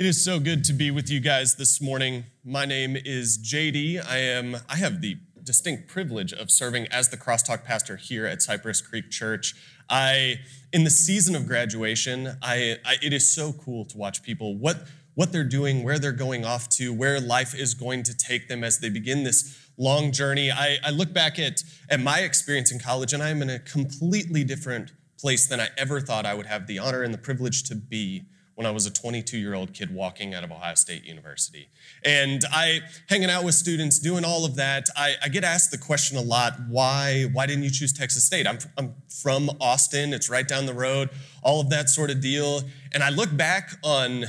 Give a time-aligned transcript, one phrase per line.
[0.00, 2.24] It is so good to be with you guys this morning.
[2.42, 4.02] My name is JD.
[4.08, 8.40] I am I have the distinct privilege of serving as the crosstalk pastor here at
[8.40, 9.54] Cypress Creek Church.
[9.90, 10.36] I
[10.72, 14.88] in the season of graduation, I, I it is so cool to watch people what
[15.16, 18.64] what they're doing, where they're going off to, where life is going to take them
[18.64, 20.50] as they begin this long journey.
[20.50, 24.44] I, I look back at, at my experience in college, and I'm in a completely
[24.44, 27.74] different place than I ever thought I would have the honor and the privilege to
[27.74, 28.22] be
[28.60, 31.70] when I was a 22 year old kid walking out of Ohio State University.
[32.04, 35.78] And I, hanging out with students, doing all of that, I, I, get asked the
[35.78, 38.46] question a lot why, why didn't you choose Texas State?
[38.46, 41.08] I'm, I'm from Austin, it's right down the road,
[41.42, 42.60] all of that sort of deal.
[42.92, 44.26] And I look back on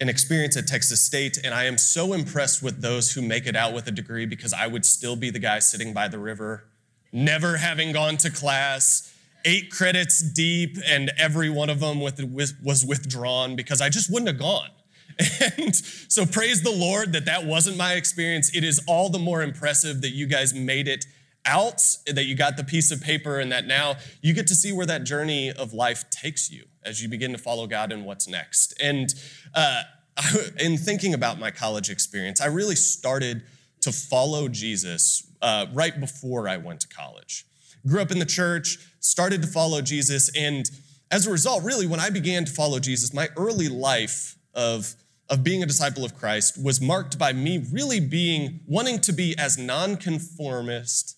[0.00, 3.54] an experience at Texas State, and I am so impressed with those who make it
[3.54, 6.64] out with a degree because I would still be the guy sitting by the river,
[7.12, 9.14] never having gone to class,
[9.48, 14.38] eight credits deep, and every one of them was withdrawn because I just wouldn't have
[14.38, 14.68] gone.
[15.58, 18.54] And so, praise the Lord that that wasn't my experience.
[18.54, 21.06] It is all the more impressive that you guys made it
[21.44, 24.72] out, that you got the piece of paper, and that now you get to see
[24.72, 28.28] where that journey of life takes you as you begin to follow God and what's
[28.28, 28.78] next.
[28.80, 29.12] And
[29.54, 29.82] uh,
[30.60, 33.42] in thinking about my college experience, I really started
[33.80, 37.44] to follow Jesus uh, right before I went to college.
[37.86, 38.78] Grew up in the church,
[39.08, 40.70] started to follow Jesus, and
[41.10, 44.94] as a result, really, when I began to follow Jesus, my early life of
[45.30, 49.34] of being a disciple of Christ was marked by me really being wanting to be
[49.38, 51.16] as nonconformist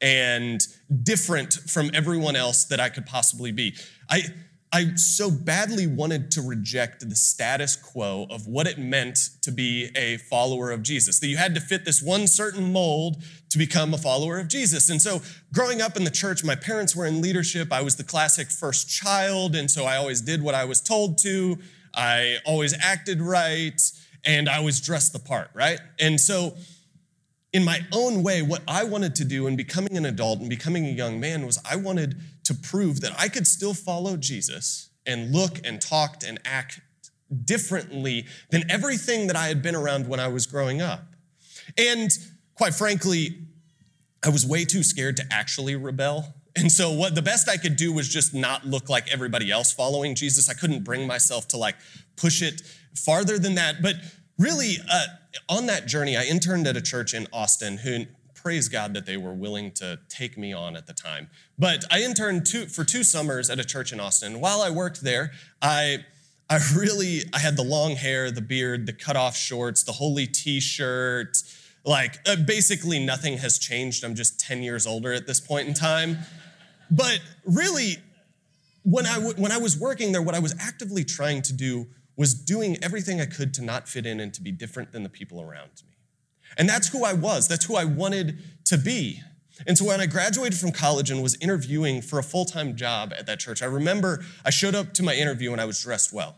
[0.00, 0.60] and
[1.02, 3.74] different from everyone else that I could possibly be.
[4.08, 4.22] I
[4.72, 9.90] I so badly wanted to reject the status quo of what it meant to be
[9.96, 13.94] a follower of Jesus, that you had to fit this one certain mold to become
[13.94, 14.90] a follower of Jesus.
[14.90, 15.22] And so,
[15.52, 17.72] growing up in the church, my parents were in leadership.
[17.72, 21.18] I was the classic first child, and so I always did what I was told
[21.18, 21.58] to.
[21.94, 23.80] I always acted right,
[24.24, 25.78] and I was dressed the part, right?
[26.00, 26.56] And so,
[27.52, 30.84] in my own way, what I wanted to do in becoming an adult and becoming
[30.86, 35.32] a young man was I wanted to prove that I could still follow Jesus and
[35.32, 36.80] look and talk and act
[37.44, 41.04] differently than everything that I had been around when I was growing up.
[41.76, 42.10] And
[42.54, 43.38] quite frankly,
[44.24, 46.34] I was way too scared to actually rebel.
[46.54, 49.72] And so what the best I could do was just not look like everybody else
[49.72, 50.48] following Jesus.
[50.48, 51.76] I couldn't bring myself to like
[52.16, 52.62] push it
[52.94, 53.82] farther than that.
[53.82, 53.96] But
[54.38, 55.06] really, uh,
[55.48, 58.06] on that journey, I interned at a church in Austin who,
[58.46, 61.28] praise God that they were willing to take me on at the time.
[61.58, 64.38] But I interned two, for two summers at a church in Austin.
[64.38, 66.04] While I worked there, I
[66.48, 71.38] I really I had the long hair, the beard, the cutoff shorts, the holy t-shirt.
[71.84, 74.04] Like uh, basically nothing has changed.
[74.04, 76.18] I'm just 10 years older at this point in time.
[76.88, 77.96] But really
[78.84, 81.88] when I w- when I was working there what I was actively trying to do
[82.16, 85.08] was doing everything I could to not fit in and to be different than the
[85.08, 85.95] people around me.
[86.58, 89.22] And that's who I was, that's who I wanted to be.
[89.66, 93.14] And so when I graduated from college and was interviewing for a full time job
[93.16, 96.12] at that church, I remember I showed up to my interview and I was dressed
[96.12, 96.36] well.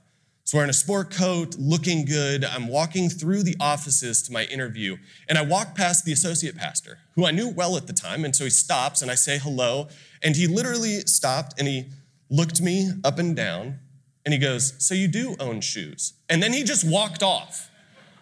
[0.49, 2.43] So wearing a sport coat, looking good.
[2.43, 4.97] I'm walking through the offices to my interview,
[5.29, 8.25] and I walk past the associate pastor, who I knew well at the time.
[8.25, 9.89] And so he stops and I say hello.
[10.23, 11.91] And he literally stopped and he
[12.31, 13.81] looked me up and down
[14.25, 16.15] and he goes, So you do own shoes?
[16.31, 17.68] And then he just walked off.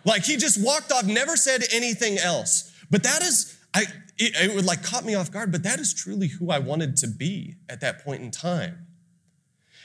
[0.07, 2.73] Like he just walked off, never said anything else.
[2.91, 3.83] But that is, I,
[4.17, 6.97] it, it would like caught me off guard, but that is truly who I wanted
[6.99, 8.87] to be at that point in time.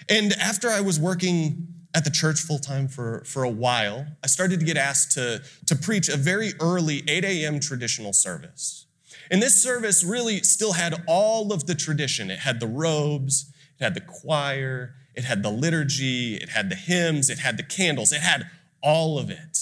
[0.08, 4.28] And after I was working at the church full time for, for a while, I
[4.28, 7.60] started to get asked to, to preach a very early 8 a.m.
[7.60, 8.86] traditional service.
[9.32, 12.30] And this service really still had all of the tradition.
[12.30, 16.76] It had the robes, it had the choir, it had the liturgy, it had the
[16.76, 18.48] hymns, it had the candles, it had
[18.84, 19.58] all of it.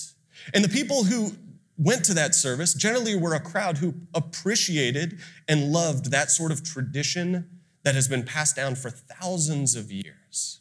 [0.54, 1.32] And the people who
[1.78, 6.64] went to that service generally were a crowd who appreciated and loved that sort of
[6.64, 7.50] tradition
[7.84, 10.60] that has been passed down for thousands of years.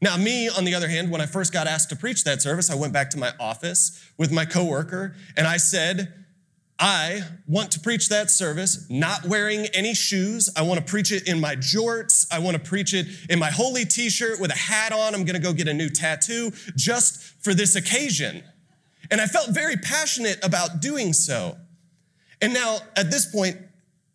[0.00, 2.70] Now, me, on the other hand, when I first got asked to preach that service,
[2.70, 6.12] I went back to my office with my coworker and I said,
[6.78, 10.50] I want to preach that service not wearing any shoes.
[10.54, 12.26] I want to preach it in my jorts.
[12.30, 15.14] I want to preach it in my holy t shirt with a hat on.
[15.14, 18.42] I'm going to go get a new tattoo just for this occasion.
[19.10, 21.56] And I felt very passionate about doing so.
[22.40, 23.56] And now, at this point,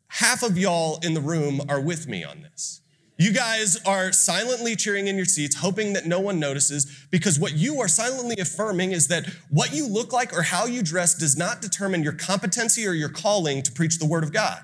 [0.07, 2.81] half of y'all in the room are with me on this.
[3.17, 7.53] You guys are silently cheering in your seats, hoping that no one notices, because what
[7.53, 11.37] you are silently affirming is that what you look like or how you dress does
[11.37, 14.63] not determine your competency or your calling to preach the Word of God.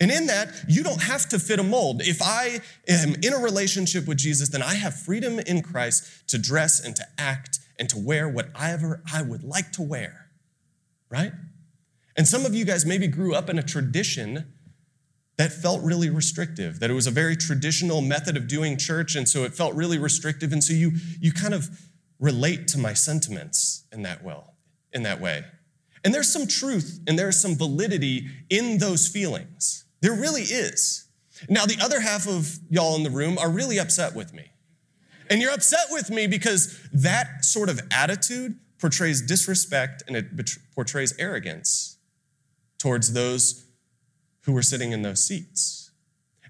[0.00, 2.00] And in that, you don't have to fit a mold.
[2.00, 6.38] If I am in a relationship with Jesus, then I have freedom in Christ to
[6.38, 10.26] dress and to act and to wear whatever I would like to wear,
[11.08, 11.32] right?
[12.14, 14.52] And some of you guys maybe grew up in a tradition
[15.38, 19.26] that felt really restrictive, that it was a very traditional method of doing church, and
[19.26, 20.52] so it felt really restrictive.
[20.52, 21.70] And so you, you kind of
[22.18, 24.54] relate to my sentiments in that well,
[24.92, 25.44] in that way.
[26.04, 29.84] And there's some truth and there's some validity in those feelings.
[30.02, 31.08] There really is.
[31.48, 34.52] Now, the other half of y'all in the room are really upset with me.
[35.30, 40.26] And you're upset with me because that sort of attitude portrays disrespect and it
[40.74, 41.98] portrays arrogance
[42.78, 43.66] towards those
[44.42, 45.92] who were sitting in those seats.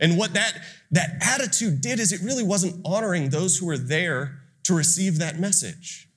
[0.00, 0.54] And what that,
[0.92, 5.38] that attitude did is it really wasn't honoring those who were there to receive that
[5.38, 6.08] message.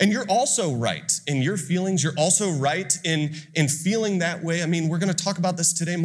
[0.00, 2.02] And you're also right in your feelings.
[2.02, 4.62] You're also right in, in feeling that way.
[4.62, 5.96] I mean, we're going to talk about this today.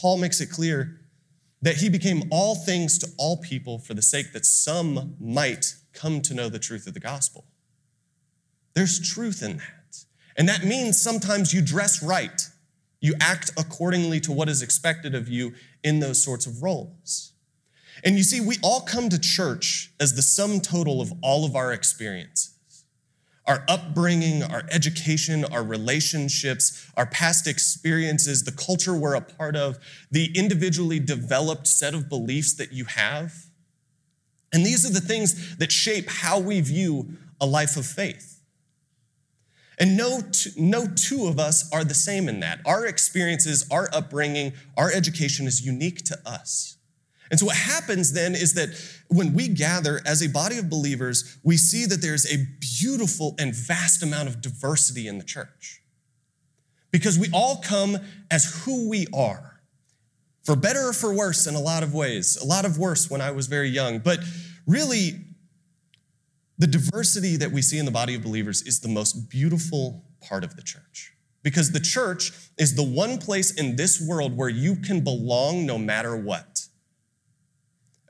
[0.00, 0.95] Paul makes it clear
[1.66, 6.22] that he became all things to all people for the sake that some might come
[6.22, 7.44] to know the truth of the gospel.
[8.74, 10.04] There's truth in that.
[10.36, 12.40] And that means sometimes you dress right,
[13.00, 17.32] you act accordingly to what is expected of you in those sorts of roles.
[18.04, 21.56] And you see, we all come to church as the sum total of all of
[21.56, 22.55] our experiences
[23.46, 29.78] our upbringing, our education, our relationships, our past experiences, the culture we're a part of,
[30.10, 33.32] the individually developed set of beliefs that you have.
[34.52, 37.10] And these are the things that shape how we view
[37.40, 38.40] a life of faith.
[39.78, 40.22] And no,
[40.56, 42.60] no two of us are the same in that.
[42.64, 46.75] Our experiences, our upbringing, our education is unique to us.
[47.30, 48.68] And so, what happens then is that
[49.08, 52.46] when we gather as a body of believers, we see that there's a
[52.80, 55.82] beautiful and vast amount of diversity in the church.
[56.90, 57.98] Because we all come
[58.30, 59.60] as who we are,
[60.44, 62.36] for better or for worse in a lot of ways.
[62.36, 63.98] A lot of worse when I was very young.
[63.98, 64.20] But
[64.66, 65.24] really,
[66.58, 70.44] the diversity that we see in the body of believers is the most beautiful part
[70.44, 71.12] of the church.
[71.42, 75.78] Because the church is the one place in this world where you can belong no
[75.78, 76.55] matter what.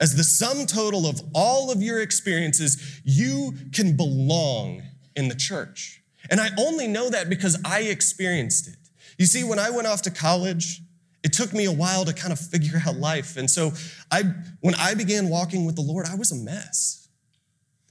[0.00, 4.82] As the sum total of all of your experiences, you can belong
[5.14, 6.02] in the church.
[6.31, 8.76] And I only know that because I experienced it.
[9.19, 10.82] You see, when I went off to college,
[11.22, 13.37] it took me a while to kind of figure out life.
[13.37, 13.72] And so
[14.10, 14.22] I
[14.60, 17.08] when I began walking with the Lord, I was a mess.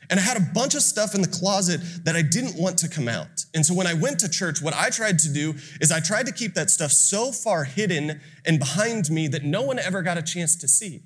[0.10, 2.88] And I had a bunch of stuff in the closet that I didn't want to
[2.88, 3.44] come out.
[3.56, 6.28] And so when I went to church, what I tried to do is I tried
[6.28, 10.20] to keep that stuff so far hidden and behind me that no one ever got
[10.20, 11.02] a chance to see.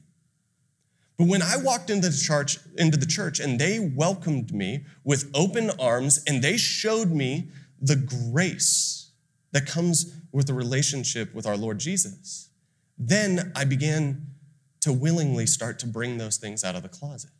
[1.19, 5.29] But when I walked into the church, into the church and they welcomed me with
[5.35, 7.49] open arms and they showed me
[7.81, 9.11] the grace
[9.51, 12.49] that comes with a relationship with our Lord Jesus,
[12.97, 14.27] then I began
[14.79, 17.31] to willingly start to bring those things out of the closet.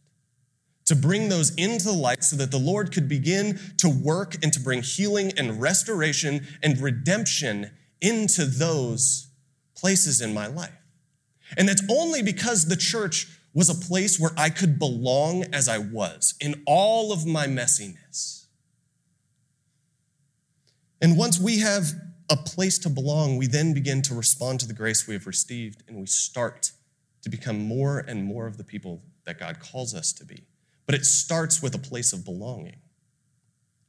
[0.88, 4.52] To bring those into the light so that the Lord could begin to work and
[4.52, 7.72] to bring healing and restoration and redemption
[8.02, 9.30] into those
[9.74, 10.76] places in my life.
[11.56, 15.78] And that's only because the church was a place where I could belong as I
[15.78, 18.46] was in all of my messiness.
[21.02, 21.86] And once we have
[22.30, 25.84] a place to belong, we then begin to respond to the grace we have received
[25.88, 26.72] and we start
[27.24, 30.44] to become more and more of the people that God calls us to be.
[30.86, 32.78] But it starts with a place of belonging,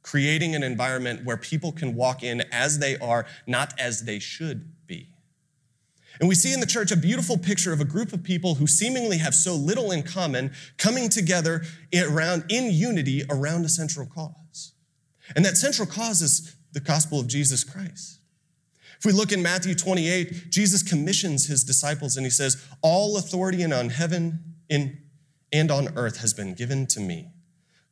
[0.01, 4.71] creating an environment where people can walk in as they are, not as they should
[4.87, 5.10] be.
[6.21, 8.67] And we see in the church a beautiful picture of a group of people who
[8.67, 11.63] seemingly have so little in common coming together
[11.95, 14.73] around, in unity around a central cause.
[15.35, 18.19] And that central cause is the gospel of Jesus Christ.
[18.99, 23.63] If we look in Matthew 28, Jesus commissions his disciples and he says, All authority
[23.63, 24.99] in on heaven in,
[25.51, 27.31] and on earth has been given to me.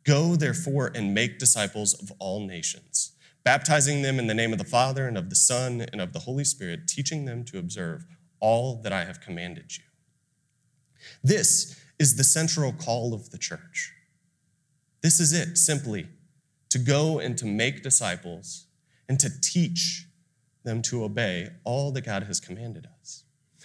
[0.04, 4.66] Go therefore and make disciples of all nations, baptizing them in the name of the
[4.66, 8.06] Father and of the Son and of the Holy Spirit, teaching them to observe
[8.40, 9.84] all that I have commanded you.
[11.24, 13.94] This is the central call of the church.
[15.02, 16.08] This is it, simply
[16.70, 18.68] to go and to make disciples
[19.08, 20.08] and to teach
[20.64, 23.24] them to obey all that God has commanded us.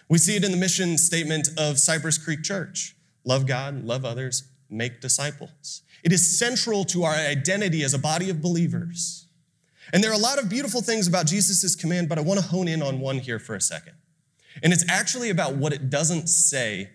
[0.09, 4.51] We see it in the mission statement of Cypress Creek Church love God, love others,
[4.69, 5.83] make disciples.
[6.03, 9.27] It is central to our identity as a body of believers.
[9.93, 12.47] And there are a lot of beautiful things about Jesus' command, but I want to
[12.47, 13.95] hone in on one here for a second.
[14.63, 16.91] And it's actually about what it doesn't say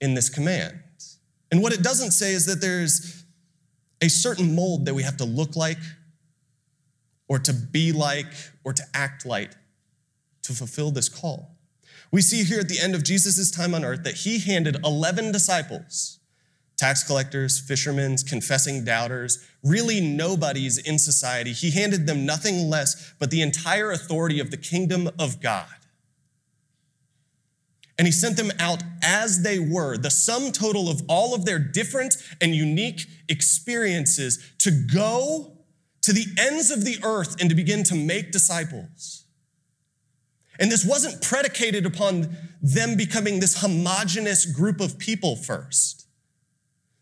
[0.00, 0.80] in this command.
[1.50, 3.24] And what it doesn't say is that there's
[4.00, 5.78] a certain mold that we have to look like,
[7.28, 8.26] or to be like,
[8.64, 9.52] or to act like
[10.42, 11.56] to fulfill this call.
[12.10, 15.32] We see here at the end of Jesus' time on earth that he handed 11
[15.32, 16.18] disciples,
[16.76, 21.52] tax collectors, fishermen, confessing doubters, really nobodies in society.
[21.52, 25.66] He handed them nothing less but the entire authority of the kingdom of God.
[27.98, 31.58] And he sent them out as they were, the sum total of all of their
[31.58, 35.58] different and unique experiences to go
[36.02, 39.24] to the ends of the earth and to begin to make disciples.
[40.58, 46.06] And this wasn't predicated upon them becoming this homogenous group of people first.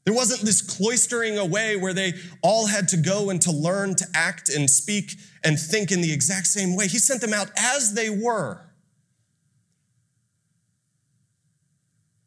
[0.04, 4.06] There wasn't this cloistering away where they all had to go and to learn to
[4.14, 5.12] act and speak
[5.44, 6.88] and think in the exact same way.
[6.88, 8.60] He sent them out as they were.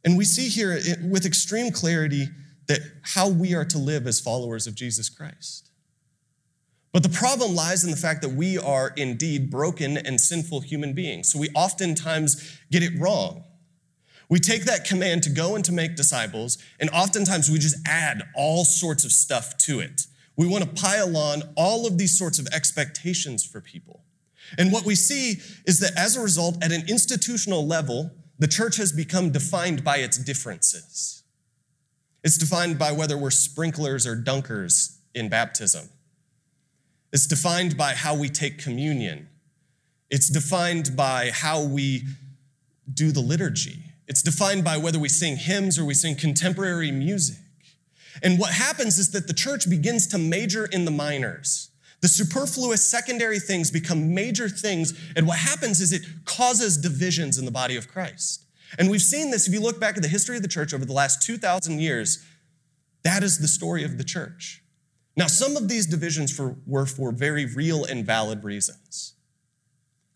[0.06, 2.28] And we see here eh, with extreme clarity
[2.68, 5.72] that how we are to live as followers of Jesus Christ.
[6.94, 10.94] But the problem lies in the fact that we are indeed broken and sinful human
[10.94, 11.30] beings.
[11.30, 13.44] So we oftentimes get it wrong.
[14.30, 18.24] We take that command to go and to make disciples, and oftentimes we just add
[18.34, 20.04] all sorts of stuff to it.
[20.36, 24.04] We want to pile on all of these sorts of expectations for people.
[24.58, 28.78] And what we see is that as a result, at an institutional level, the church
[28.78, 31.24] has become defined by its differences.
[32.24, 35.90] It's defined by whether we're sprinklers or dunkers in baptism.
[37.14, 39.30] It's defined by how we take communion.
[40.10, 42.04] It's defined by how we
[42.94, 43.80] do the liturgy.
[44.08, 47.38] It's defined by whether we sing hymns or we sing contemporary music.
[48.22, 51.70] And what happens is that the church begins to major in the minors.
[52.02, 54.94] The superfluous secondary things become major things.
[55.16, 58.46] And what happens is it causes divisions in the body of Christ.
[58.78, 60.86] And we've seen this if you look back at the history of the church over
[60.86, 62.24] the last 2,000 years.
[63.04, 64.64] That is the story of the church.
[65.18, 69.14] Now, some of these divisions for, were for very real and valid reasons,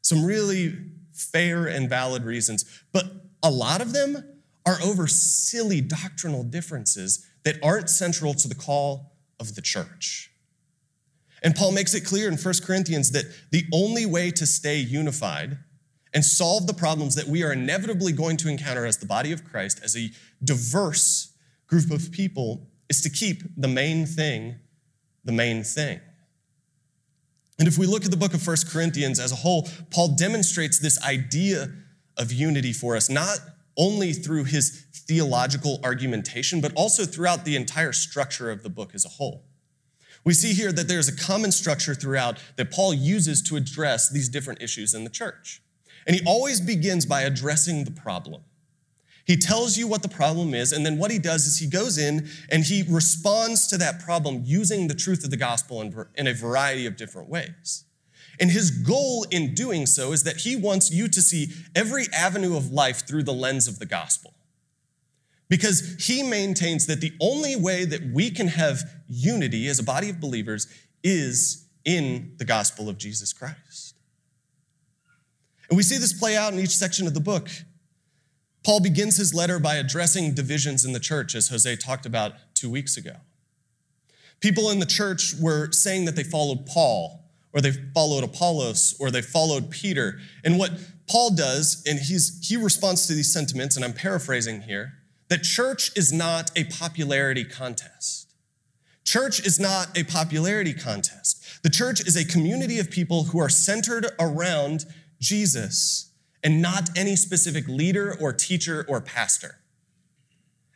[0.01, 0.75] some really
[1.13, 3.05] fair and valid reasons, but
[3.41, 9.15] a lot of them are over silly doctrinal differences that aren't central to the call
[9.39, 10.31] of the church.
[11.43, 15.57] And Paul makes it clear in 1 Corinthians that the only way to stay unified
[16.13, 19.43] and solve the problems that we are inevitably going to encounter as the body of
[19.43, 20.09] Christ, as a
[20.43, 21.33] diverse
[21.67, 24.55] group of people, is to keep the main thing
[25.25, 25.99] the main thing.
[27.59, 30.79] And if we look at the book of First Corinthians as a whole, Paul demonstrates
[30.79, 31.69] this idea
[32.17, 33.37] of unity for us, not
[33.77, 39.05] only through his theological argumentation, but also throughout the entire structure of the book as
[39.05, 39.45] a whole.
[40.23, 44.29] We see here that there's a common structure throughout that Paul uses to address these
[44.29, 45.61] different issues in the church.
[46.05, 48.43] And he always begins by addressing the problem.
[49.25, 51.99] He tells you what the problem is, and then what he does is he goes
[51.99, 55.81] in and he responds to that problem using the truth of the gospel
[56.15, 57.85] in, a variety of different ways.
[58.39, 62.57] And his goal in doing so is that he wants you to see every avenue
[62.57, 64.33] of life through the lens of the gospel.
[65.49, 70.09] Because he maintains that the only way that we can have unity as a body
[70.09, 70.67] of believers
[71.03, 73.95] is in the gospel of Jesus Christ.
[75.69, 77.49] And we see this play out in each section of the book.
[78.63, 82.69] Paul begins his letter by addressing divisions in the church, as Jose talked about two
[82.69, 83.15] weeks ago.
[84.41, 89.09] People in the church were saying that they followed Paul, or they followed Apollos, or
[89.11, 90.19] they followed Peter.
[90.43, 90.71] And what
[91.07, 94.93] Paul does, and he's, he responds to these sentiments, and I'm paraphrasing here,
[95.29, 98.33] that church is not a popularity contest.
[99.03, 101.63] Church is not a popularity contest.
[101.63, 104.85] The church is a community of people who are centered around
[105.19, 106.11] Jesus
[106.43, 109.55] and not any specific leader or teacher or pastor.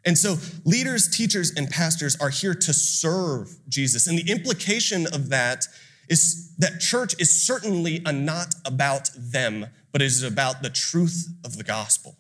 [0.06, 4.08] And so, leaders, teachers, and pastors are here to serve Jesus.
[4.08, 5.66] And the implication of that
[6.10, 11.30] is that church is certainly a not about them, but it is about the truth
[11.46, 12.18] of the gospel.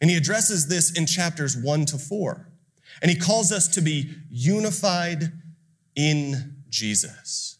[0.00, 2.48] And he addresses this in chapters one to four.
[3.02, 5.32] And he calls us to be unified
[5.94, 7.58] in Jesus.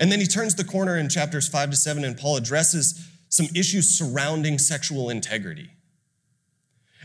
[0.00, 3.46] And then he turns the corner in chapters five to seven, and Paul addresses some
[3.54, 5.70] issues surrounding sexual integrity.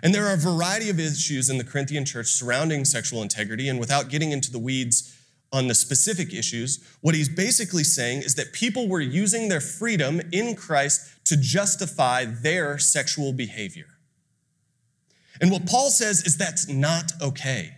[0.03, 3.67] And there are a variety of issues in the Corinthian church surrounding sexual integrity.
[3.67, 5.17] And without getting into the weeds
[5.51, 10.21] on the specific issues, what he's basically saying is that people were using their freedom
[10.31, 13.87] in Christ to justify their sexual behavior.
[15.41, 17.73] And what Paul says is that's not okay.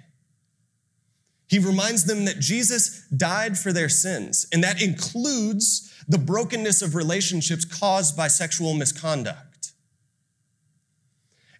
[1.47, 6.95] He reminds them that Jesus died for their sins, and that includes the brokenness of
[6.95, 9.71] relationships caused by sexual misconduct.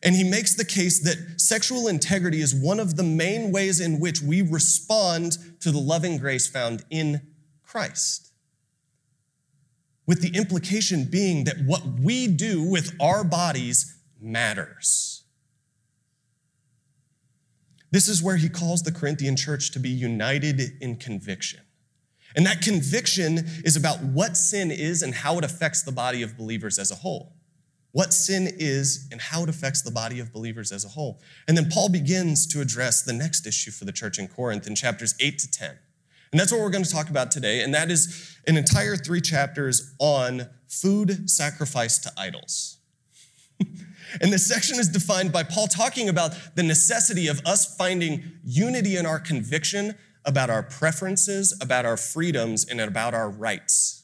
[0.02, 4.00] And he makes the case that sexual integrity is one of the main ways in
[4.00, 7.22] which we respond to the loving grace found in
[7.64, 8.32] Christ.
[10.10, 15.09] with the implication being that what we do with our bodies matters.
[17.92, 21.62] This is where he calls the Corinthian church to be united in conviction.
[22.36, 26.38] And that conviction is about what sin is and how it affects the body of
[26.38, 27.34] believers as a whole.
[27.92, 31.20] What sin is and how it affects the body of believers as a whole.
[31.48, 34.76] And then Paul begins to address the next issue for the church in Corinth in
[34.76, 35.80] chapters 8 to 10.
[36.32, 37.64] And that's what we're going to talk about today.
[37.64, 42.79] And that is an entire three chapters on food sacrificed to idols.
[44.22, 48.96] and this section is defined by Paul talking about the necessity of us finding unity
[48.98, 54.04] in our conviction about our preferences, about our freedoms, and about our rights.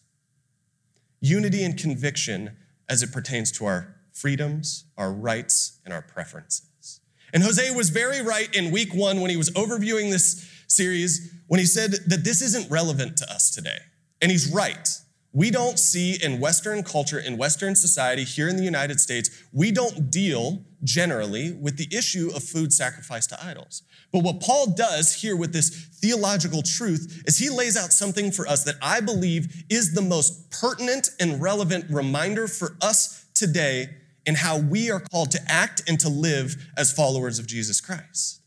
[1.21, 2.55] Unity and conviction
[2.89, 7.01] as it pertains to our freedoms, our rights, and our preferences.
[7.33, 11.59] And Jose was very right in week one when he was overviewing this series when
[11.59, 13.77] he said that this isn't relevant to us today.
[14.21, 14.89] And he's right.
[15.35, 19.69] We don't see in Western culture, in Western society, here in the United States, we
[19.69, 23.83] don't deal generally with the issue of food sacrificed to idols.
[24.13, 28.47] But what Paul does here with this theological truth is he lays out something for
[28.47, 33.87] us that I believe is the most pertinent and relevant reminder for us today
[34.25, 38.39] in how we are called to act and to live as followers of Jesus Christ.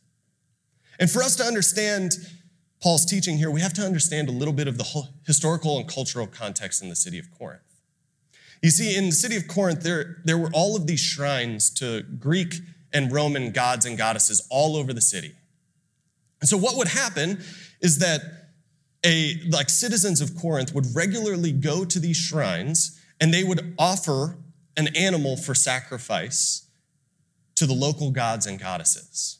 [0.99, 2.15] And for us to understand
[2.81, 6.27] Paul's teaching here, we have to understand a little bit of the historical and cultural
[6.27, 7.63] context in the city of Corinth.
[8.63, 12.03] You see, in the city of Corinth, there, there were all of these shrines to
[12.03, 12.55] Greek
[12.93, 15.35] and Roman gods and goddesses all over the city.
[16.41, 17.41] And so, what would happen
[17.81, 18.21] is that
[19.05, 24.39] a like citizens of Corinth would regularly go to these shrines and they would offer
[24.77, 26.67] an animal for sacrifice
[27.57, 29.38] to the local gods and goddesses.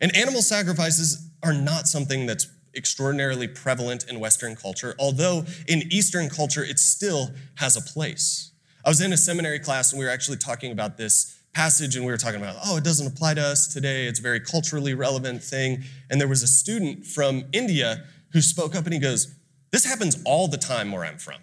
[0.00, 6.28] And animal sacrifices are not something that's extraordinarily prevalent in Western culture, although in Eastern
[6.28, 8.52] culture it still has a place.
[8.84, 12.04] I was in a seminary class and we were actually talking about this passage and
[12.04, 14.06] we were talking about, oh, it doesn't apply to us today.
[14.06, 15.82] It's a very culturally relevant thing.
[16.08, 19.34] And there was a student from India who spoke up and he goes,
[19.72, 21.40] This happens all the time where I'm from.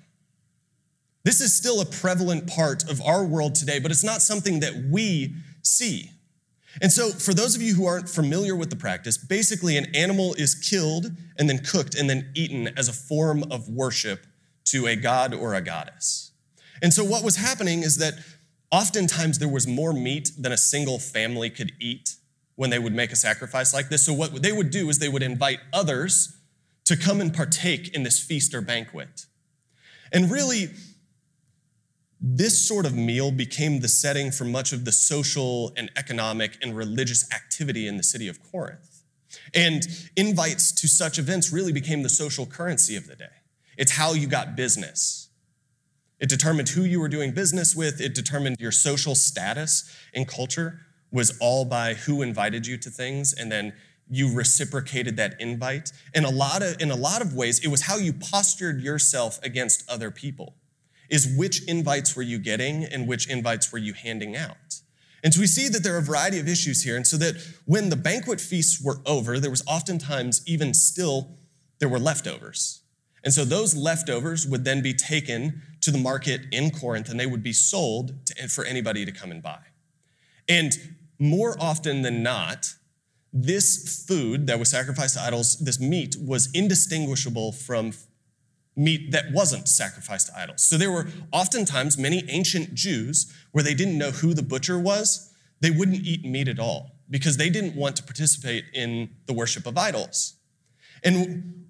[1.24, 4.74] This is still a prevalent part of our world today, but it's not something that
[4.90, 6.12] we see.
[6.82, 10.34] And so, for those of you who aren't familiar with the practice, basically an animal
[10.36, 14.26] is killed and then cooked and then eaten as a form of worship
[14.66, 16.32] to a god or a goddess.
[16.82, 18.14] And so, what was happening is that
[18.72, 22.16] oftentimes there was more meat than a single family could eat
[22.56, 24.06] when they would make a sacrifice like this.
[24.06, 26.38] So, what they would do is they would invite others
[26.86, 29.26] to come and partake in this feast or banquet.
[30.12, 30.70] And really,
[32.20, 36.76] this sort of meal became the setting for much of the social and economic and
[36.76, 39.04] religious activity in the city of Corinth.
[39.54, 43.26] And invites to such events really became the social currency of the day.
[43.78, 45.30] It's how you got business.
[46.20, 50.80] It determined who you were doing business with, it determined your social status and culture
[51.12, 53.74] was all by who invited you to things and then
[54.10, 55.92] you reciprocated that invite.
[56.16, 59.40] In a lot of in a lot of ways it was how you postured yourself
[59.44, 60.56] against other people
[61.10, 64.82] is which invites were you getting and which invites were you handing out.
[65.24, 66.96] And so we see that there are a variety of issues here.
[66.96, 71.38] And so that when the banquet feasts were over, there was oftentimes even still,
[71.80, 72.82] there were leftovers.
[73.24, 77.26] And so those leftovers would then be taken to the market in Corinth and they
[77.26, 79.60] would be sold to, for anybody to come and buy.
[80.48, 80.74] And
[81.20, 82.74] more often than not,
[83.34, 87.92] this food that was sacrificed to idols, this meat, was indistinguishable from
[88.78, 90.62] meat that wasn't sacrificed to idols.
[90.62, 95.34] So there were oftentimes many ancient Jews where they didn't know who the butcher was,
[95.60, 99.66] they wouldn't eat meat at all because they didn't want to participate in the worship
[99.66, 100.36] of idols.
[101.04, 101.66] And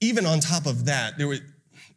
[0.00, 1.38] even on top of that, there were,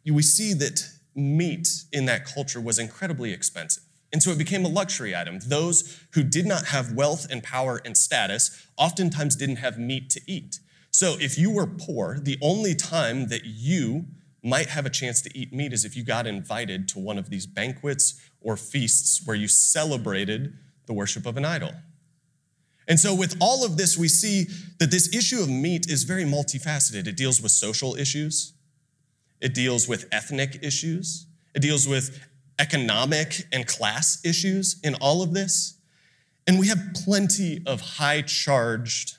[0.04, 3.84] we see that meat in that culture was incredibly expensive.
[4.12, 5.38] And so it became a luxury item.
[5.46, 10.20] Those who did not have wealth and power and status oftentimes didn't have meat to
[10.26, 10.58] eat.
[10.90, 14.06] So if you were poor, the only time that you
[14.44, 17.30] might have a chance to eat meat is if you got invited to one of
[17.30, 20.52] these banquets or feasts where you celebrated
[20.86, 21.72] the worship of an idol.
[22.86, 24.46] And so, with all of this, we see
[24.78, 27.06] that this issue of meat is very multifaceted.
[27.06, 28.52] It deals with social issues,
[29.40, 32.20] it deals with ethnic issues, it deals with
[32.58, 35.78] economic and class issues in all of this.
[36.46, 39.16] And we have plenty of high charged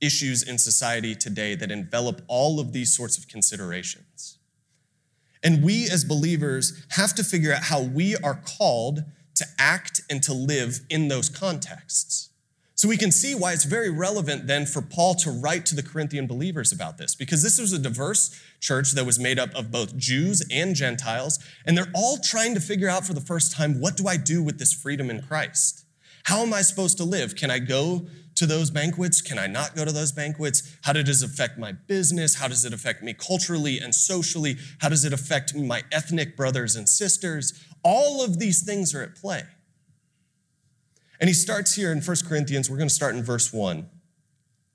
[0.00, 4.38] issues in society today that envelop all of these sorts of considerations.
[5.42, 9.04] And we as believers have to figure out how we are called
[9.36, 12.30] to act and to live in those contexts.
[12.80, 15.82] So we can see why it's very relevant then for Paul to write to the
[15.82, 19.70] Corinthian believers about this, because this was a diverse church that was made up of
[19.70, 23.80] both Jews and Gentiles, and they're all trying to figure out for the first time
[23.80, 25.84] what do I do with this freedom in Christ?
[26.24, 27.36] How am I supposed to live?
[27.36, 28.06] Can I go
[28.40, 29.20] to those banquets?
[29.20, 30.78] Can I not go to those banquets?
[30.82, 32.36] How does it affect my business?
[32.36, 34.56] How does it affect me culturally and socially?
[34.80, 37.62] How does it affect my ethnic brothers and sisters?
[37.84, 39.42] All of these things are at play.
[41.20, 43.76] And he starts here in 1 Corinthians, we're going to start in verse 1.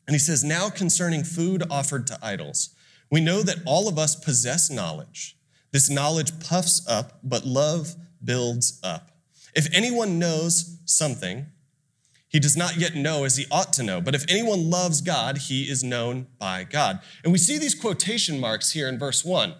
[0.05, 2.69] And he says, Now concerning food offered to idols,
[3.09, 5.37] we know that all of us possess knowledge.
[5.71, 9.09] This knowledge puffs up, but love builds up.
[9.55, 11.47] If anyone knows something,
[12.35, 14.01] he does not yet know as he ought to know.
[14.01, 16.99] But if anyone loves God, he is known by God.
[17.23, 19.55] And we see these quotation marks here in verse 1.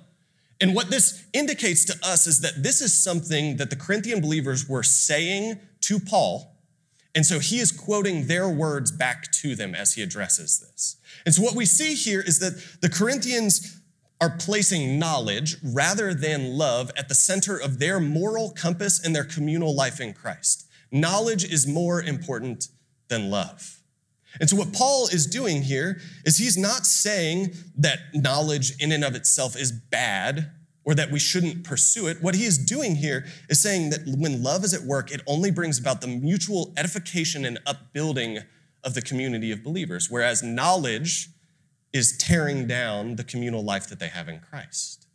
[0.59, 4.67] And what this indicates to us is that this is something that the Corinthian believers
[4.67, 6.55] were saying to Paul
[7.15, 10.97] and so he is quoting their words back to them as he addresses this.
[11.25, 13.79] And so what we see here is that the Corinthians
[14.19, 19.23] are placing knowledge rather than love at the center of their moral compass and their
[19.23, 20.64] communal life in Christ.
[20.91, 22.67] Knowledge is more important
[23.07, 23.81] than love.
[24.39, 29.03] And so, what Paul is doing here is he's not saying that knowledge in and
[29.03, 30.51] of itself is bad
[30.83, 32.21] or that we shouldn't pursue it.
[32.21, 35.51] What he is doing here is saying that when love is at work, it only
[35.51, 38.39] brings about the mutual edification and upbuilding
[38.83, 41.29] of the community of believers, whereas knowledge
[41.91, 45.07] is tearing down the communal life that they have in Christ.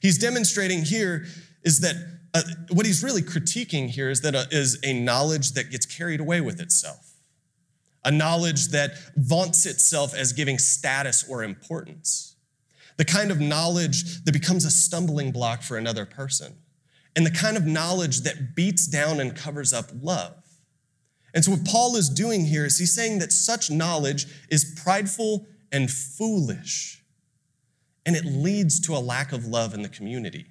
[0.00, 1.26] He's demonstrating here
[1.64, 1.96] is that
[2.34, 6.20] uh, what he's really critiquing here is that uh, is a knowledge that gets carried
[6.20, 7.14] away with itself,
[8.04, 12.30] a knowledge that vaunts itself as giving status or importance
[13.00, 16.58] the kind of knowledge that becomes a stumbling block for another person,
[17.16, 20.36] and the kind of knowledge that beats down and covers up love.
[21.32, 25.46] And so, what Paul is doing here is he's saying that such knowledge is prideful
[25.72, 27.02] and foolish,
[28.04, 30.49] and it leads to a lack of love in the community.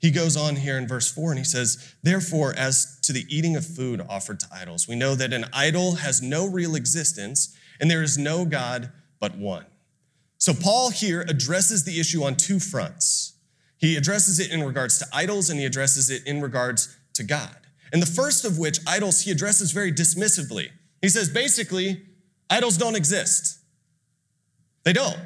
[0.00, 3.56] He goes on here in verse 4 and he says, Therefore, as to the eating
[3.56, 7.90] of food offered to idols, we know that an idol has no real existence, and
[7.90, 9.66] there is no God but one.
[10.38, 13.34] So, Paul here addresses the issue on two fronts.
[13.76, 17.56] He addresses it in regards to idols and he addresses it in regards to God.
[17.92, 20.70] And the first of which, idols, he addresses very dismissively.
[21.00, 22.02] He says basically,
[22.50, 23.58] idols don't exist.
[24.84, 25.18] They don't.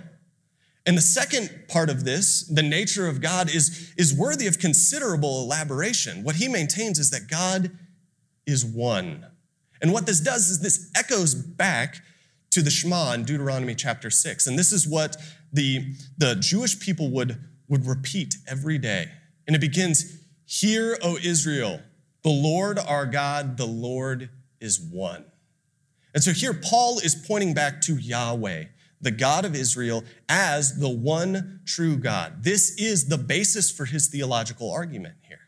[0.85, 5.43] And the second part of this, the nature of God, is, is worthy of considerable
[5.43, 6.25] elaboration.
[6.25, 7.71] What he maintains is that God
[8.47, 9.27] is one.
[9.81, 11.99] And what this does is this echoes back
[12.51, 14.47] to the Shema in Deuteronomy chapter 6.
[14.47, 15.17] And this is what
[15.53, 19.07] the, the Jewish people would, would repeat every day.
[19.47, 21.81] And it begins Hear, O Israel,
[22.23, 24.29] the Lord our God, the Lord
[24.61, 25.25] is one.
[26.15, 28.65] And so here, Paul is pointing back to Yahweh,
[29.03, 32.43] the God of Israel, as the one true God.
[32.43, 35.41] This is the basis for his theological argument here.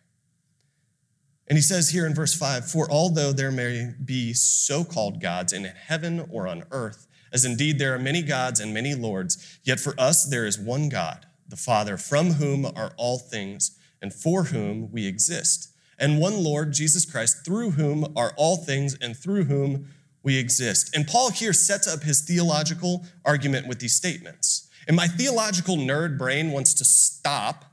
[1.47, 5.53] And he says here in verse 5 For although there may be so called gods
[5.53, 9.81] in heaven or on earth, as indeed there are many gods and many lords, yet
[9.81, 14.45] for us there is one God, the Father, from whom are all things and for
[14.45, 19.45] whom we exist, and one Lord, Jesus Christ, through whom are all things and through
[19.45, 19.89] whom
[20.25, 20.97] we exist.
[20.97, 24.69] And Paul here sets up his theological argument with these statements.
[24.89, 27.67] And my theological nerd brain wants to stop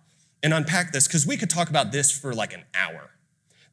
[0.44, 3.12] and unpack this because we could talk about this for like an hour.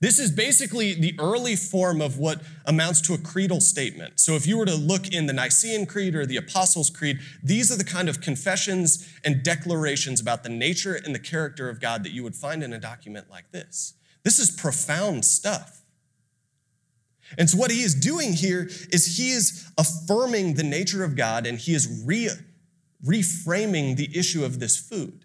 [0.01, 4.21] This is basically the early form of what amounts to a creedal statement.
[4.21, 7.73] So, if you were to look in the Nicene Creed or the Apostles' Creed, these
[7.73, 12.05] are the kind of confessions and declarations about the nature and the character of God
[12.05, 13.95] that you would find in a document like this.
[14.23, 15.83] This is profound stuff.
[17.37, 21.47] And so, what he is doing here is he is affirming the nature of God
[21.47, 22.31] and he is re-
[23.05, 25.25] reframing the issue of this food.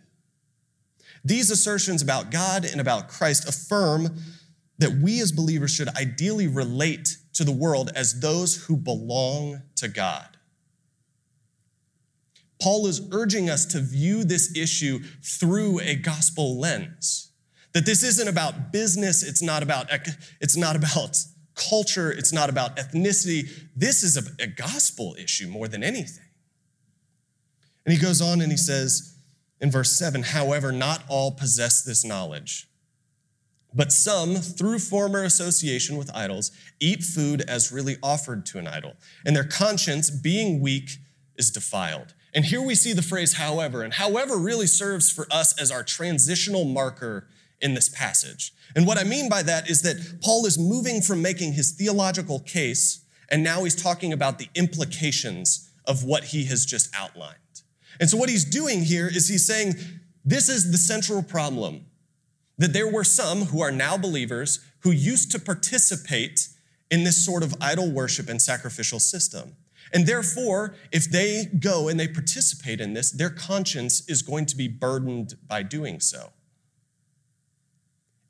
[1.24, 4.18] These assertions about God and about Christ affirm
[4.80, 9.88] that we as believers should ideally relate to the world as those who belong to
[9.88, 10.38] God.
[12.62, 17.32] Paul is urging us to view this issue through a gospel lens.
[17.74, 19.88] That this isn't about business, it's not about,
[20.40, 21.18] it's not about
[21.56, 23.50] culture, it's not about ethnicity.
[23.76, 26.26] This is a, a gospel issue more than anything.
[27.86, 29.16] And he goes on and he says
[29.60, 32.68] in verse 7 however, not all possess this knowledge.
[33.74, 38.94] But some, through former association with idols, eat food as really offered to an idol,
[39.26, 40.98] and their conscience, being weak,
[41.38, 42.14] is defiled.
[42.36, 45.84] And here we see the phrase however, and however really serves for us as our
[45.84, 47.28] transitional marker
[47.64, 48.54] in this passage.
[48.76, 52.40] And what I mean by that is that Paul is moving from making his theological
[52.40, 57.38] case, and now he's talking about the implications of what he has just outlined.
[58.00, 59.76] And so, what he's doing here is he's saying,
[60.26, 61.86] This is the central problem
[62.58, 66.50] that there were some who are now believers who used to participate
[66.92, 69.56] in this sort of idol worship and sacrificial system.
[69.94, 74.58] And therefore, if they go and they participate in this, their conscience is going to
[74.58, 76.33] be burdened by doing so.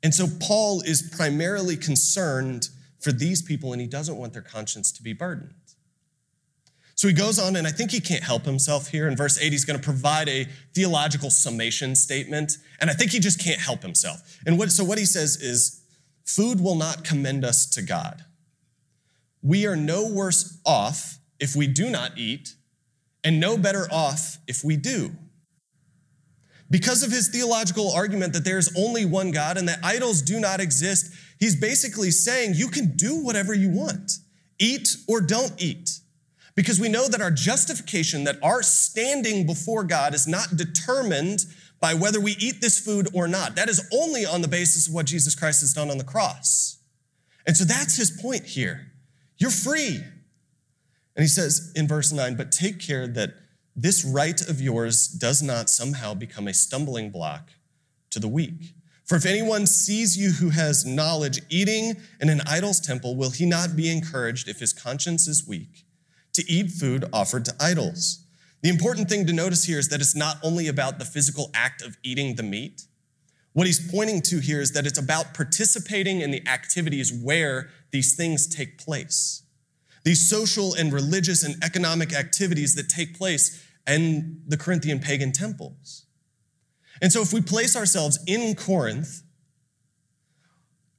[0.04, 2.68] And so Paul is primarily concerned
[3.00, 5.54] for these people, and he doesn't want their conscience to be burdened.
[6.94, 9.08] So he goes on, and I think he can't help himself here.
[9.08, 13.18] In verse 8, he's going to provide a theological summation statement, and I think he
[13.18, 14.38] just can't help himself.
[14.46, 15.82] And what, so what he says is
[16.24, 18.24] food will not commend us to God.
[19.42, 22.54] We are no worse off if we do not eat,
[23.24, 25.12] and no better off if we do.
[26.74, 30.58] Because of his theological argument that there's only one God and that idols do not
[30.58, 34.10] exist, he's basically saying you can do whatever you want,
[34.58, 36.00] eat or don't eat.
[36.56, 41.44] Because we know that our justification, that our standing before God is not determined
[41.78, 43.54] by whether we eat this food or not.
[43.54, 46.78] That is only on the basis of what Jesus Christ has done on the cross.
[47.46, 48.90] And so that's his point here.
[49.38, 50.00] You're free.
[51.14, 53.30] And he says in verse 9, but take care that
[53.76, 57.50] this right of yours does not somehow become a stumbling block
[58.10, 58.74] to the weak.
[59.04, 63.44] For if anyone sees you who has knowledge eating in an idol's temple, will he
[63.44, 65.84] not be encouraged if his conscience is weak
[66.32, 68.24] to eat food offered to idols?
[68.62, 71.82] The important thing to notice here is that it's not only about the physical act
[71.82, 72.86] of eating the meat.
[73.52, 78.16] What he's pointing to here is that it's about participating in the activities where these
[78.16, 79.44] things take place
[80.04, 86.06] these social and religious and economic activities that take place in the Corinthian pagan temples.
[87.02, 89.22] And so, if we place ourselves in Corinth,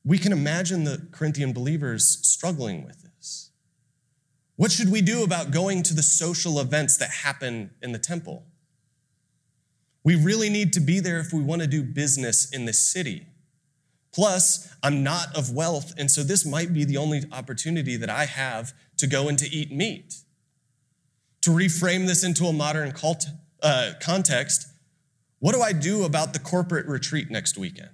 [0.03, 3.49] we can imagine the Corinthian believers struggling with this.
[4.55, 8.43] What should we do about going to the social events that happen in the temple?
[10.03, 13.25] We really need to be there if we want to do business in this city.
[14.13, 18.25] Plus, I'm not of wealth, and so this might be the only opportunity that I
[18.25, 20.21] have to go and to eat meat.
[21.45, 23.27] To reframe this into a modern cult,
[23.61, 24.67] uh, context,
[25.37, 27.91] what do I do about the corporate retreat next weekend?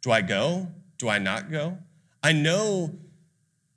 [0.00, 0.68] Do I go?
[0.96, 1.78] Do I not go?
[2.22, 3.00] I know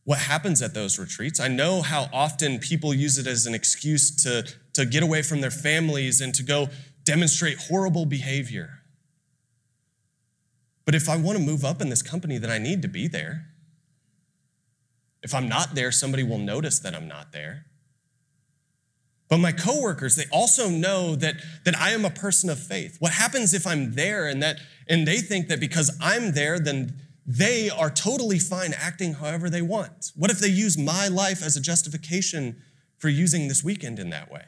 [0.03, 1.39] what happens at those retreats.
[1.39, 5.41] I know how often people use it as an excuse to, to get away from
[5.41, 6.67] their families and to go
[7.05, 8.84] demonstrate horrible behavior.
[10.86, 13.08] But if I want to move up in this company, then I need to be
[13.08, 13.47] there.
[15.23, 17.65] If I'm not there, somebody will notice that I'm not there.
[19.30, 22.98] But my coworkers, they also know that, that I am a person of faith.
[23.00, 26.96] What happens if I'm there and that and they think that because I'm there, then
[27.28, 30.12] they are totally fine acting however they want?
[30.15, 32.60] What if they use my life as a justification
[32.98, 34.46] for using this weekend in that way?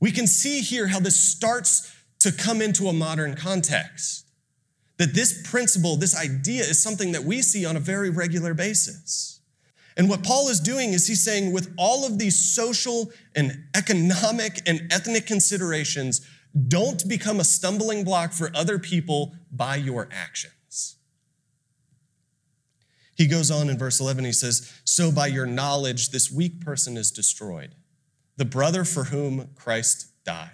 [0.00, 4.26] We can see here how this starts to come into a modern context.
[4.96, 9.40] That this principle, this idea, is something that we see on a very regular basis.
[9.96, 14.60] And what Paul is doing is he's saying, with all of these social and economic
[14.66, 16.26] and ethnic considerations,
[16.68, 20.96] don't become a stumbling block for other people by your actions.
[23.16, 26.96] He goes on in verse 11, he says, So by your knowledge, this weak person
[26.96, 27.76] is destroyed,
[28.36, 30.50] the brother for whom Christ died.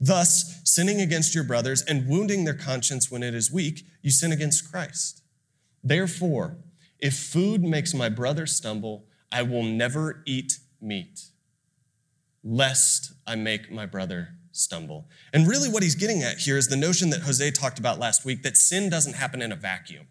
[0.00, 4.32] Thus, sinning against your brothers and wounding their conscience when it is weak, you sin
[4.32, 5.22] against Christ.
[5.84, 6.56] Therefore,
[7.02, 11.26] if food makes my brother stumble, I will never eat meat,
[12.44, 15.08] lest I make my brother stumble.
[15.32, 18.24] And really, what he's getting at here is the notion that Jose talked about last
[18.24, 20.06] week that sin doesn't happen in a vacuum.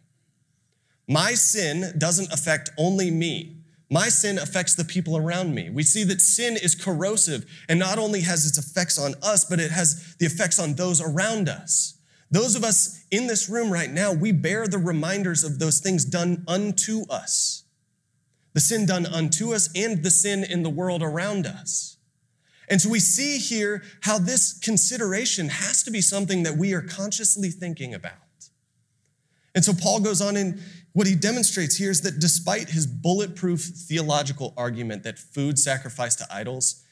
[1.08, 3.58] My sin doesn't affect only me.
[3.90, 5.70] My sin affects the people around me.
[5.70, 9.60] We see that sin is corrosive and not only has its effects on us, but
[9.60, 11.98] it has the effects on those around us.
[12.32, 16.06] Those of us in this room right now, we bear the reminders of those things
[16.06, 17.62] done unto us
[18.54, 21.98] the sin done unto us and the sin in the world around us.
[22.70, 26.82] And so we see here how this consideration has to be something that we are
[26.82, 28.14] consciously thinking about.
[29.54, 30.62] And so Paul goes on and
[30.94, 36.28] what he demonstrates here is that despite his bulletproof theological argument that food sacrificed to
[36.34, 36.84] idols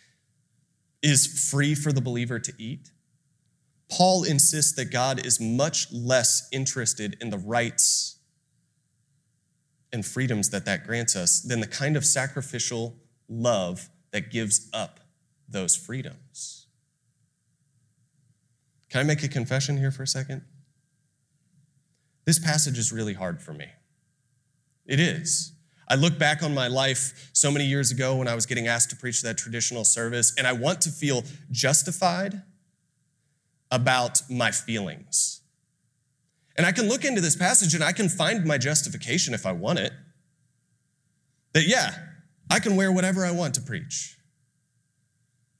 [1.01, 2.91] is free for the believer to eat,
[3.89, 8.17] Paul insists that God is much less interested in the rights
[9.91, 12.95] and freedoms that that grants us than the kind of sacrificial
[13.27, 14.99] love that gives up
[15.47, 16.67] those freedoms.
[18.89, 20.43] Can I make a confession here for a second?
[22.29, 23.65] this passage is really hard for me.
[24.85, 25.53] It is.
[25.87, 28.91] I look back on my life so many years ago when I was getting asked
[28.91, 32.43] to preach that traditional service, and I want to feel justified
[33.71, 35.41] about my feelings.
[36.57, 39.51] And I can look into this passage and I can find my justification if I
[39.51, 39.93] want it.
[41.53, 41.91] That, yeah,
[42.49, 44.17] I can wear whatever I want to preach.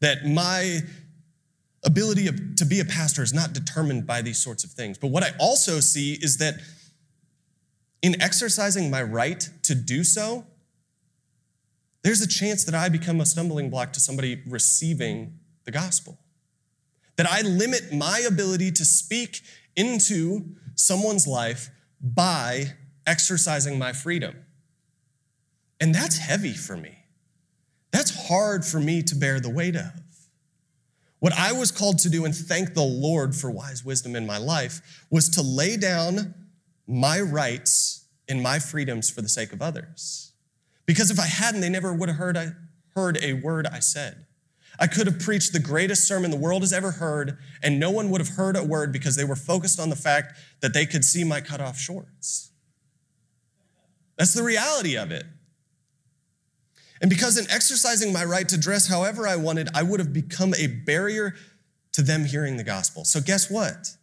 [0.02, 0.80] That my
[1.86, 4.98] ability to be a pastor is not determined by these sorts of things.
[4.98, 6.56] But what I also see is that
[8.02, 10.46] in exercising my right to do so,
[12.04, 16.18] there's a chance that I become a stumbling block to somebody receiving the gospel.
[17.20, 19.42] That I limit my ability to speak
[19.76, 21.70] into someone's life
[22.02, 24.46] by exercising my freedom.
[25.82, 26.98] And that's heavy for me.
[27.92, 29.92] That's hard for me to bear the weight of.
[31.20, 34.38] What I was called to do, and thank the Lord for wise wisdom in my
[34.38, 36.34] life, was to lay down
[36.88, 40.32] my rights and my freedoms for the sake of others.
[40.86, 42.52] Because if I hadn't, they never would have heard, I,
[42.96, 44.26] heard a word I said.
[44.80, 48.10] I could have preached the greatest sermon the world has ever heard, and no one
[48.10, 51.04] would have heard a word because they were focused on the fact that they could
[51.04, 52.52] see my cut off shorts.
[54.18, 55.26] That's the reality of it.
[57.02, 60.54] And because in exercising my right to dress however I wanted, I would have become
[60.56, 61.36] a barrier
[61.94, 63.04] to them hearing the gospel.
[63.04, 63.96] So, guess what?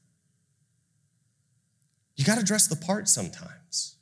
[2.17, 3.97] You got to dress the part sometimes.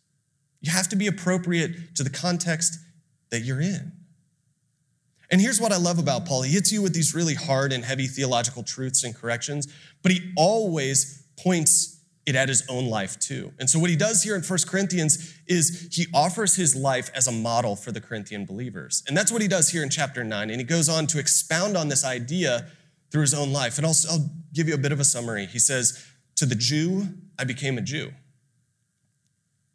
[0.61, 2.79] You have to be appropriate to the context
[3.31, 3.93] that you're in.
[5.35, 7.85] And here's what I love about Paul he hits you with these really hard and
[7.85, 9.67] heavy theological truths and corrections,
[10.01, 13.53] but he always points it at his own life too.
[13.59, 17.27] And so, what he does here in 1 Corinthians is he offers his life as
[17.27, 19.03] a model for the Corinthian believers.
[19.09, 20.51] And that's what he does here in chapter 9.
[20.51, 22.71] And he goes on to expound on this idea
[23.11, 23.77] through his own life.
[23.77, 25.47] And I'll, I'll give you a bit of a summary.
[25.47, 27.09] He says, To the Jew,
[27.41, 28.13] I became a Jew.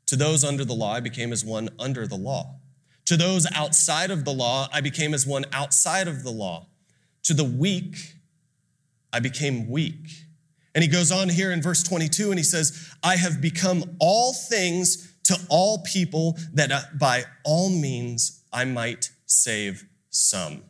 [0.06, 2.59] To those under the law, I became as one under the law.
[3.10, 6.68] To those outside of the law, I became as one outside of the law.
[7.24, 8.16] To the weak,
[9.12, 10.30] I became weak
[10.76, 14.34] and he goes on here in verse 22 and he says, I have become all
[14.34, 20.64] things to all people that uh, by all means I might save some.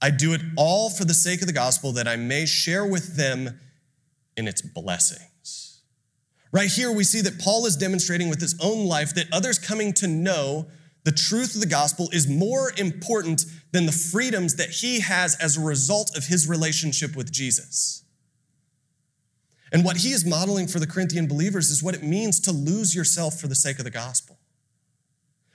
[0.00, 3.16] I do it all for the sake of the gospel that I may share with
[3.16, 3.58] them
[4.36, 5.33] in its blessings.
[6.54, 9.92] Right here, we see that Paul is demonstrating with his own life that others coming
[9.94, 10.68] to know
[11.02, 15.56] the truth of the gospel is more important than the freedoms that he has as
[15.56, 18.04] a result of his relationship with Jesus.
[19.72, 22.94] And what he is modeling for the Corinthian believers is what it means to lose
[22.94, 24.38] yourself for the sake of the gospel.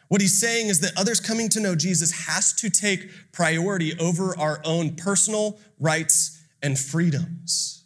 [0.09, 4.37] What he's saying is that others coming to know Jesus has to take priority over
[4.37, 7.85] our own personal rights and freedoms.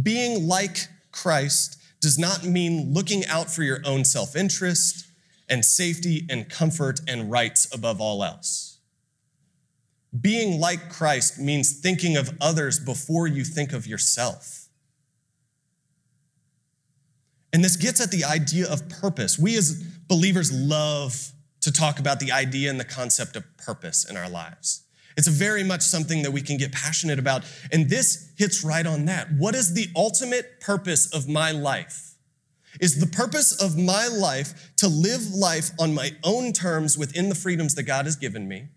[0.00, 5.06] Being like Christ does not mean looking out for your own self interest
[5.48, 8.78] and safety and comfort and rights above all else.
[10.18, 14.68] Being like Christ means thinking of others before you think of yourself.
[17.52, 19.38] And this gets at the idea of purpose.
[19.38, 24.16] We as believers love to talk about the idea and the concept of purpose in
[24.16, 24.84] our lives.
[25.16, 27.44] It's very much something that we can get passionate about.
[27.72, 29.28] And this hits right on that.
[29.32, 32.14] What is the ultimate purpose of my life?
[32.80, 37.34] Is the purpose of my life to live life on my own terms within the
[37.34, 38.68] freedoms that God has given me?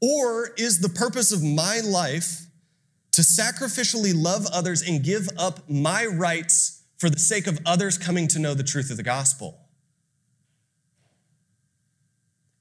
[0.00, 2.46] Or is the purpose of my life
[3.12, 8.26] to sacrificially love others and give up my rights for the sake of others coming
[8.28, 9.67] to know the truth of the gospel?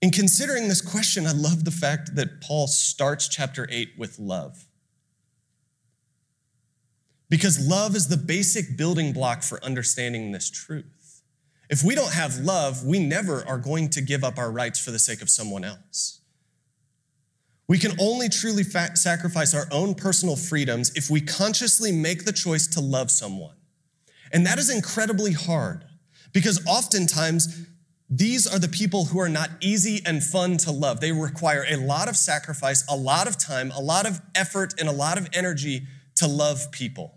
[0.01, 4.65] In considering this question, I love the fact that Paul starts chapter 8 with love.
[7.29, 11.23] Because love is the basic building block for understanding this truth.
[11.69, 14.91] If we don't have love, we never are going to give up our rights for
[14.91, 16.21] the sake of someone else.
[17.67, 22.31] We can only truly fa- sacrifice our own personal freedoms if we consciously make the
[22.31, 23.55] choice to love someone.
[24.31, 25.83] And that is incredibly hard
[26.31, 27.67] because oftentimes
[28.09, 31.01] these are the people who are not easy and fun to love.
[31.01, 34.87] They require a lot of sacrifice, a lot of time, a lot of effort, and
[34.87, 35.83] a lot of energy
[36.15, 37.15] to love people.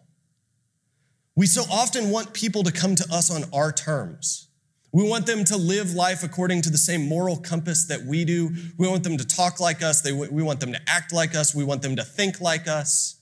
[1.36, 4.48] We so often want people to come to us on our terms.
[4.92, 8.50] We want them to live life according to the same moral compass that we do.
[8.76, 10.00] We want them to talk like us.
[10.00, 11.54] They, we want them to act like us.
[11.54, 13.20] We want them to think like us.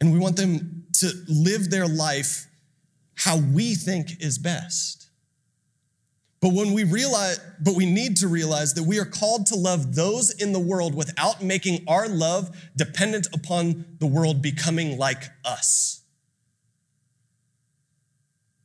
[0.00, 2.46] And we want them to live their life
[3.16, 5.09] how we think is best.
[6.40, 9.94] But when we realize, but we need to realize that we are called to love
[9.94, 16.00] those in the world without making our love dependent upon the world becoming like us.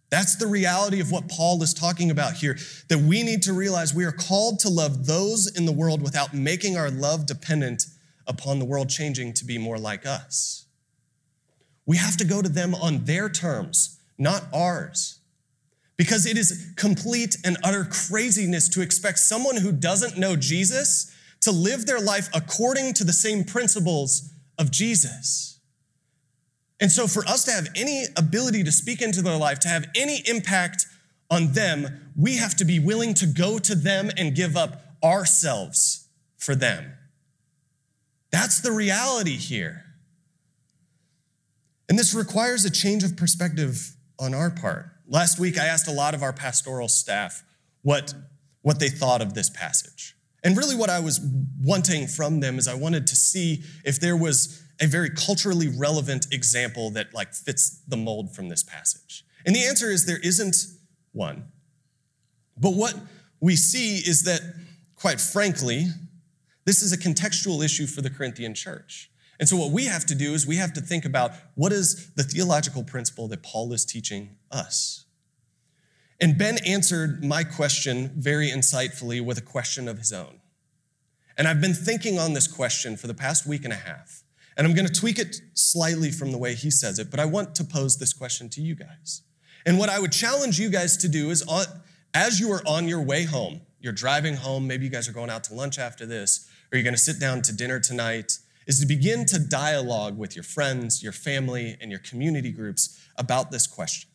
[0.09, 2.57] That's the reality of what Paul is talking about here.
[2.88, 6.34] That we need to realize we are called to love those in the world without
[6.34, 7.84] making our love dependent
[8.26, 10.67] upon the world changing to be more like us.
[11.86, 15.14] We have to go to them on their terms, not ours.
[15.98, 21.52] Because it is complete and utter craziness to expect someone who doesn't know Jesus to
[21.52, 25.60] live their life according to the same principles of Jesus.
[26.80, 29.86] And so, for us to have any ability to speak into their life, to have
[29.96, 30.86] any impact
[31.32, 36.08] on them, we have to be willing to go to them and give up ourselves
[36.38, 36.93] for them.
[38.32, 39.86] That's the reality here.
[41.88, 44.95] And this requires a change of perspective on our part.
[45.08, 47.43] Last week, I asked a lot of our pastoral staff
[47.82, 48.14] what,
[48.62, 50.16] what they thought of this passage.
[50.43, 51.20] And really, what I was
[51.62, 56.28] wanting from them is I wanted to see if there was a very culturally relevant
[56.32, 59.24] example that like fits the mold from this passage.
[59.45, 60.56] And the answer is there isn't
[61.14, 61.45] one.
[62.58, 62.95] But what
[63.39, 64.41] we see is that,
[64.95, 65.88] quite frankly,
[66.66, 69.10] this is a contextual issue for the Corinthian church.
[69.39, 72.11] And so, what we have to do is we have to think about what is
[72.15, 75.05] the theological principle that Paul is teaching us.
[76.21, 80.39] And Ben answered my question very insightfully with a question of his own.
[81.38, 84.23] And I've been thinking on this question for the past week and a half.
[84.57, 87.25] And I'm going to tweak it slightly from the way he says it, but I
[87.25, 89.23] want to pose this question to you guys.
[89.65, 91.65] And what I would challenge you guys to do is, on,
[92.13, 95.29] as you are on your way home, you're driving home, maybe you guys are going
[95.29, 98.80] out to lunch after this, or you're going to sit down to dinner tonight, is
[98.80, 103.68] to begin to dialogue with your friends, your family, and your community groups about this
[103.68, 104.09] question.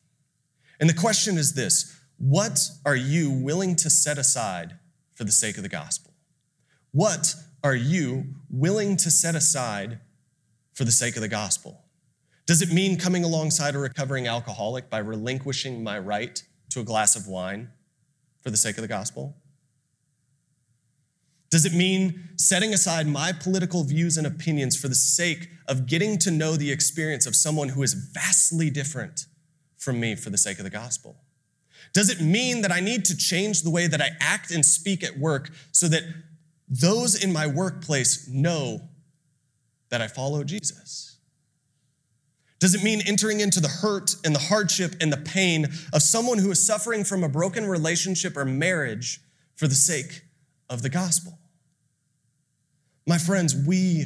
[0.78, 4.78] And the question is this What are you willing to set aside
[5.14, 6.14] for the sake of the gospel?
[6.92, 10.00] What are you willing to set aside
[10.74, 11.84] for the sake of the gospel?
[12.46, 17.14] Does it mean coming alongside a recovering alcoholic by relinquishing my right to a glass
[17.14, 17.68] of wine
[18.40, 19.36] for the sake of the gospel?
[21.50, 26.16] Does it mean setting aside my political views and opinions for the sake of getting
[26.18, 29.26] to know the experience of someone who is vastly different
[29.76, 31.16] from me for the sake of the gospel?
[31.92, 35.02] Does it mean that I need to change the way that I act and speak
[35.02, 36.04] at work so that
[36.68, 38.82] those in my workplace know
[39.88, 41.16] that I follow Jesus?
[42.60, 46.38] Does it mean entering into the hurt and the hardship and the pain of someone
[46.38, 49.20] who is suffering from a broken relationship or marriage
[49.56, 50.22] for the sake
[50.70, 51.38] of the gospel.
[53.06, 54.04] My friends, we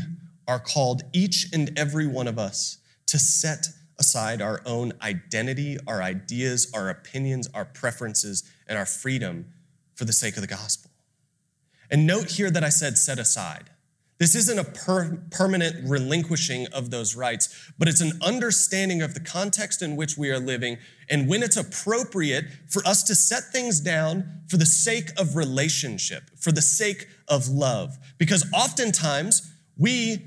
[0.49, 3.67] are called, each and every one of us, to set
[3.99, 9.47] aside our own identity, our ideas, our opinions, our preferences, and our freedom
[9.95, 10.91] for the sake of the gospel.
[11.91, 13.71] And note here that I said set aside.
[14.19, 19.21] This isn't a per- permanent relinquishing of those rights, but it's an understanding of the
[19.21, 20.79] context in which we are living
[21.11, 26.31] and when it's appropriate for us to set things down for the sake of relationship,
[26.39, 27.99] for the sake of love.
[28.17, 30.25] Because oftentimes we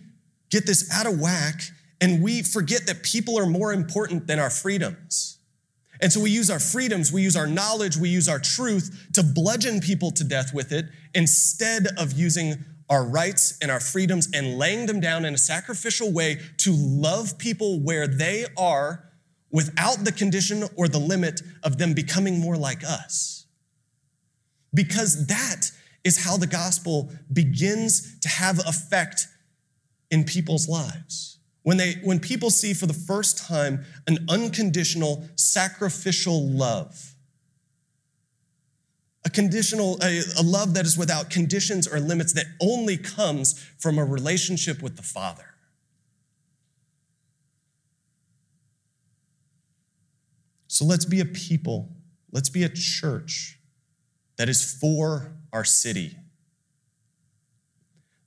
[0.49, 1.61] get this out of whack
[2.01, 5.39] and we forget that people are more important than our freedoms.
[5.99, 9.23] And so we use our freedoms, we use our knowledge, we use our truth to
[9.23, 10.85] bludgeon people to death with it
[11.15, 16.11] instead of using our rights and our freedoms and laying them down in a sacrificial
[16.11, 19.03] way to love people where they are
[19.51, 23.45] without the condition or the limit of them becoming more like us.
[24.73, 25.71] Because that
[26.03, 29.27] is how the gospel begins to have effect
[30.09, 31.39] in people's lives.
[31.63, 37.15] When, they, when people see for the first time an unconditional sacrificial love,
[39.27, 43.99] a conditional, a, a love that is without conditions or limits that only comes from
[43.99, 45.53] a relationship with the Father.
[50.67, 51.89] So let's be a people,
[52.31, 53.59] let's be a church
[54.37, 56.15] that is for our city.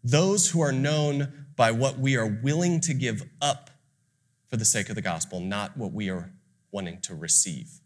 [0.05, 3.70] Those who are known by what we are willing to give up
[4.48, 6.30] for the sake of the gospel, not what we are
[6.70, 7.80] wanting to receive.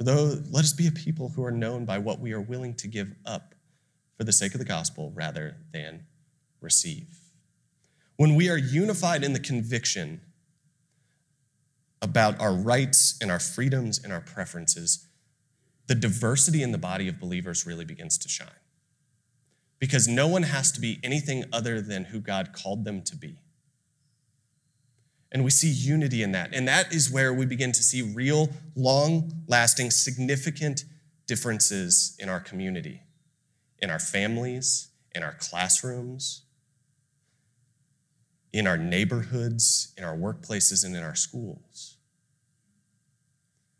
[0.00, 2.72] For those, let us be a people who are known by what we are willing
[2.76, 3.54] to give up
[4.16, 6.06] for the sake of the gospel rather than
[6.62, 7.18] receive.
[8.16, 10.22] When we are unified in the conviction
[12.00, 15.06] about our rights and our freedoms and our preferences,
[15.86, 18.48] the diversity in the body of believers really begins to shine.
[19.80, 23.36] Because no one has to be anything other than who God called them to be.
[25.32, 26.54] And we see unity in that.
[26.54, 30.84] And that is where we begin to see real, long lasting, significant
[31.26, 33.02] differences in our community,
[33.78, 36.42] in our families, in our classrooms,
[38.52, 41.96] in our neighborhoods, in our workplaces, and in our schools.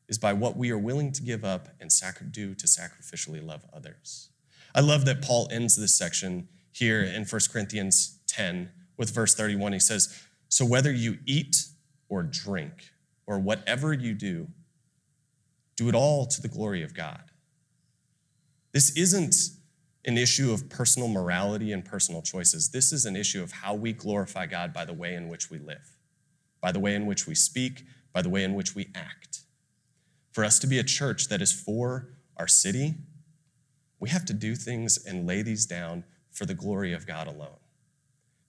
[0.08, 1.90] is by what we are willing to give up and
[2.32, 4.30] do to sacrificially love others.
[4.74, 9.72] I love that Paul ends this section here in 1 Corinthians 10 with verse 31.
[9.72, 11.64] He says, So whether you eat
[12.08, 12.90] or drink
[13.26, 14.48] or whatever you do,
[15.76, 17.22] do it all to the glory of God.
[18.72, 19.34] This isn't
[20.04, 22.70] an issue of personal morality and personal choices.
[22.70, 25.58] This is an issue of how we glorify God by the way in which we
[25.58, 25.96] live,
[26.60, 29.40] by the way in which we speak, by the way in which we act.
[30.32, 32.94] For us to be a church that is for our city,
[34.00, 37.58] we have to do things and lay these down for the glory of God alone.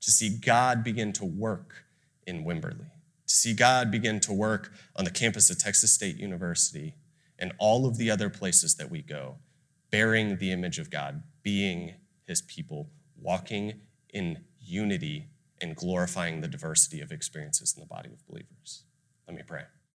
[0.01, 1.85] To see God begin to work
[2.26, 2.89] in Wimberley,
[3.28, 6.95] to see God begin to work on the campus of Texas State University
[7.39, 9.38] and all of the other places that we go,
[9.89, 11.95] bearing the image of God, being
[12.26, 13.82] his people, walking
[14.13, 15.28] in unity
[15.59, 18.84] and glorifying the diversity of experiences in the body of believers.
[19.28, 19.63] Let me pray.